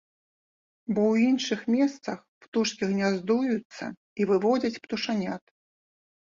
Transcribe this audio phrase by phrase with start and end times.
[0.93, 3.85] Бо ў іншых месцах птушкі гняздуюцца
[4.23, 5.43] і выводзяць птушанят.